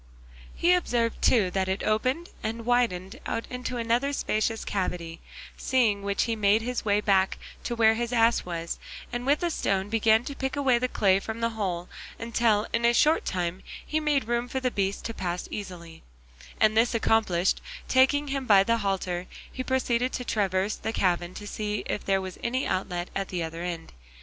He 0.55 0.73
observed 0.73 1.21
too 1.21 1.51
that 1.51 1.67
it 1.69 1.83
opened 1.83 2.29
and 2.41 2.65
widened 2.65 3.19
out 3.27 3.45
into 3.51 3.77
another 3.77 4.13
spacious 4.13 4.65
cavity; 4.65 5.19
seeing 5.57 6.01
which 6.01 6.23
he 6.23 6.35
made 6.35 6.63
his 6.63 6.83
way 6.83 7.01
back 7.01 7.37
to 7.65 7.75
where 7.75 7.93
the 7.93 8.15
ass 8.15 8.43
was, 8.43 8.79
and 9.13 9.27
with 9.27 9.43
a 9.43 9.51
stone 9.51 9.89
began 9.89 10.23
to 10.23 10.33
pick 10.33 10.55
away 10.55 10.79
the 10.79 10.87
clay 10.87 11.19
from 11.19 11.39
the 11.39 11.51
hole 11.51 11.87
until 12.17 12.65
in 12.73 12.83
a 12.83 12.95
short 12.95 13.25
time 13.25 13.61
he 13.85 13.97
had 13.97 14.03
made 14.05 14.27
room 14.27 14.47
for 14.47 14.59
the 14.59 14.71
beast 14.71 15.05
to 15.05 15.13
pass 15.13 15.47
easily, 15.51 16.01
and 16.59 16.75
this 16.75 16.95
accomplished, 16.95 17.61
taking 17.87 18.29
him 18.29 18.47
by 18.47 18.63
the 18.63 18.77
halter, 18.79 19.27
he 19.51 19.63
proceeded 19.63 20.11
to 20.13 20.23
traverse 20.25 20.75
the 20.77 20.91
cavern 20.93 21.35
to 21.35 21.45
see 21.45 21.83
if 21.85 22.03
there 22.03 22.19
was 22.21 22.39
any 22.43 22.65
outlet 22.65 23.11
at 23.15 23.27
the 23.27 23.43
other 23.43 23.61
end. 23.61 23.93